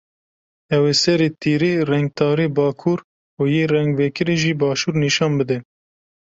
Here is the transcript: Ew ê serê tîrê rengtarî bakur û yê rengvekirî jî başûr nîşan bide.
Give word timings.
Ew 0.75 0.83
ê 0.91 0.93
serê 1.01 1.29
tîrê 1.41 1.73
rengtarî 1.91 2.47
bakur 2.57 2.99
û 3.41 3.43
yê 3.53 3.63
rengvekirî 3.73 4.35
jî 4.43 4.53
başûr 4.61 4.95
nîşan 5.03 5.31
bide. 5.39 5.57